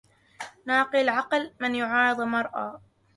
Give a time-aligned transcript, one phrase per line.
[0.65, 2.81] ناقص العقل من يعارض مرءا